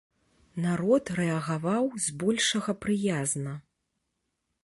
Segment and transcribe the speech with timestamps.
[0.63, 3.53] Народ рэагаваў збольшага прыязна.